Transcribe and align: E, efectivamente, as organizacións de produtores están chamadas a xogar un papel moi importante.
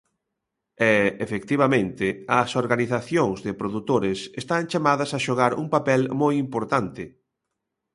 E, 0.91 0.93
efectivamente, 1.25 2.05
as 2.41 2.51
organizacións 2.63 3.37
de 3.45 3.57
produtores 3.61 4.19
están 4.41 4.63
chamadas 4.71 5.09
a 5.17 5.23
xogar 5.25 5.51
un 5.61 5.67
papel 5.75 6.01
moi 6.21 6.33
importante. 6.45 7.03